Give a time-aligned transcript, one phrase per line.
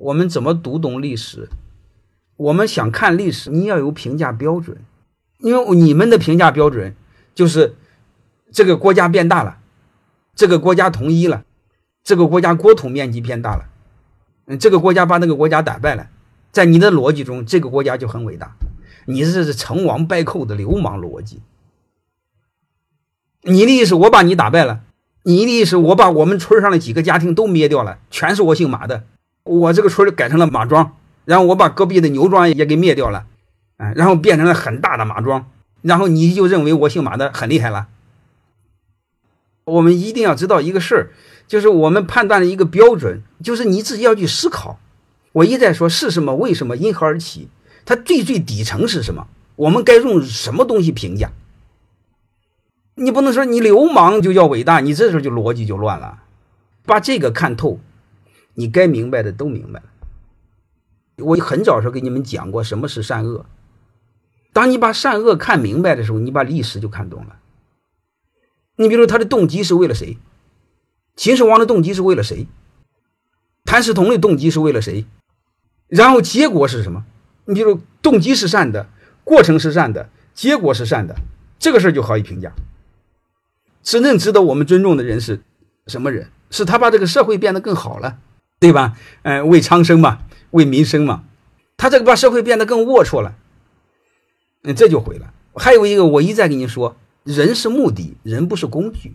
[0.00, 1.48] 我们怎么读懂历史？
[2.36, 4.78] 我们想看历史，你要有评价标准，
[5.38, 6.96] 因为你们的评价标准
[7.34, 7.76] 就是
[8.50, 9.58] 这个国家变大了，
[10.34, 11.44] 这个国家统一了，
[12.02, 13.66] 这个国家国土面积变大了，
[14.46, 16.08] 嗯，这个国家把那个国家打败了，
[16.50, 18.56] 在你的逻辑中，这个国家就很伟大。
[19.04, 21.42] 你这是成王败寇的流氓逻辑。
[23.42, 24.80] 你的意思，我把你打败了；
[25.24, 29.04] 你的意思，我把我们村上的几个家庭都灭掉了，全是我姓马的，
[29.58, 30.96] 我这个村改成了马庄。
[31.26, 33.26] 然后我把隔壁的牛庄也给灭掉了，
[33.76, 35.50] 哎，然后变成了很大的马庄，
[35.82, 37.86] 然后你就认为我姓马的很厉害了。
[39.64, 41.10] 我们一定要知道一个事儿，
[41.46, 44.80] 就是我们判断的一个标准，就是你自己要去思考。
[45.32, 47.48] 我一再说是什么，为什么，因何而起，
[47.84, 49.28] 它最最底层是什么？
[49.54, 51.30] 我们该用什么东西评价？
[52.96, 56.18] 你不能说你流氓就叫伟大，你这时候就逻辑就乱了。
[56.84, 57.78] 把这个看透，
[58.60, 59.86] 你该明白的都明白了。
[61.24, 63.46] 我很早时候给你们讲过什么是善恶。
[64.52, 67.38] 当你把善恶看明白的时候，你把历史就看懂了。
[68.76, 70.18] 你比如他的动机是为了谁？
[71.16, 72.46] 秦始皇的动机是为了谁？
[73.64, 75.06] 谭嗣同的动机是为了谁？
[75.88, 77.06] 然后结果是什么？
[77.46, 78.90] 你比如动机是善的，
[79.24, 81.16] 过程是善的，结果是善的，
[81.58, 82.52] 这个事儿就好以评价。
[83.82, 85.40] 真正值得我们尊重的人是
[85.86, 86.28] 什么人？
[86.50, 88.18] 是他把这个社会变得更好了，
[88.60, 88.96] 对吧？
[89.22, 90.20] 嗯，为苍生嘛。
[90.50, 91.22] 为民生嘛，
[91.76, 93.36] 他这个把社会变得更龌龊了，
[94.64, 95.32] 嗯，这就毁了。
[95.54, 99.14] 还有一个，我一再跟你说，人是目的，人不是工具。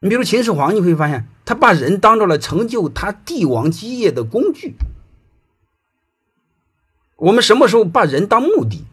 [0.00, 4.74] 你比如秦始皇，你会发现他把人当做了成就他帝王基业的工具。
[7.18, 8.84] 我们什么时候把人当目的？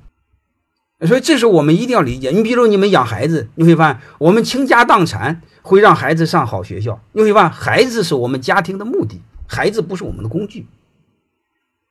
[1.08, 2.30] 所以这时候我们一定要理解。
[2.30, 10.66] 你比如你们养孩子，你会发现我们倾家荡产会让孩子上好学校，你会发现孩子是我们家庭的目的，孩子不是我们的工具。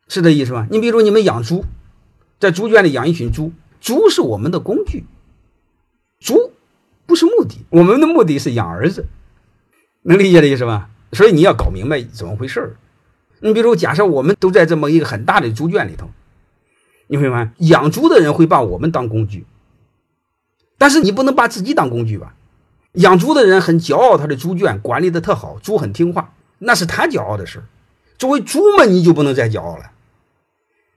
[0.08, 0.66] 是这意思吧？
[0.70, 1.64] 你比如你们养猪，
[2.39, 5.05] 在猪圈里养一群猪，猪是我们的工具，
[6.20, 6.52] 猪
[7.06, 9.06] 不是目的，我们的目的是养儿子，
[10.02, 10.90] 能理解这意思吧？
[11.12, 12.77] 所以你要搞明白怎么回事儿。
[13.40, 16.11] 你比如假设我们都在这么一个很大的猪圈里头，
[17.07, 19.46] 你会发现养猪的人会把我们当工具，
[20.77, 22.34] 但是你不能把自己当工具吧？
[22.92, 27.62] 养猪的人很骄傲，他的猪圈管理的特好，猪很听话，那是他骄傲的事。
[28.18, 29.90] 作为猪嘛，你就不能再骄傲了。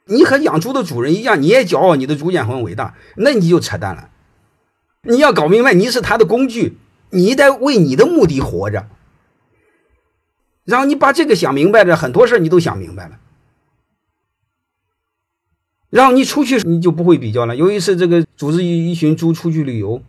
[0.06, 4.10] 你和养猪的主人一样，你也骄傲，你的猪圈很伟大，那你就扯淡了。
[5.02, 6.78] 你要搞明白，你是他的工具，
[7.10, 8.88] 你得为你的目的活着。
[10.64, 13.20] 然后你把这个想明白了，很多事你都想明白了。
[15.90, 17.56] 然后你出去，你就不会比较了。
[17.56, 20.02] 有一次，这个组织一一群猪出去旅游，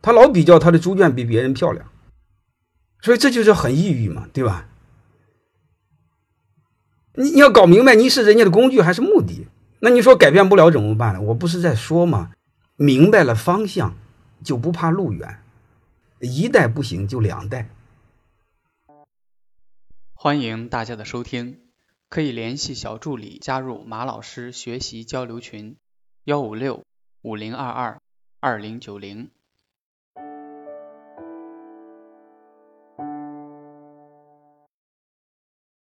[0.00, 1.86] 他老比较他的猪圈比别人漂亮，
[3.02, 4.68] 所以这就是很抑郁嘛，对吧？
[7.14, 9.46] 你你要搞明白，你是人家的工具还是目的？
[9.80, 11.20] 那你说改变不了怎么办呢？
[11.20, 12.32] 我不是在说嘛？
[12.76, 13.94] 明白了方向，
[14.42, 15.40] 就不怕路远。
[16.20, 17.68] 一代不行，就两代。
[20.14, 21.58] 欢迎大家的收听，
[22.08, 25.76] 可以联系小助理加入马老师学习交流群：
[26.22, 26.84] 幺五六
[27.22, 28.00] 五零二二
[28.38, 29.30] 二零九零。